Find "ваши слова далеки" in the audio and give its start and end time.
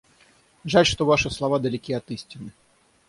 1.05-1.93